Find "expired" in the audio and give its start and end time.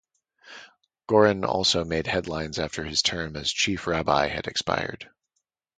4.47-5.07